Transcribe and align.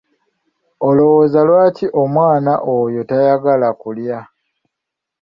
Olowooza 0.87 1.39
lwaki 1.47 1.85
omwana 2.01 2.53
oyo 2.77 3.01
tayagala 3.09 3.69
kulya? 3.81 4.19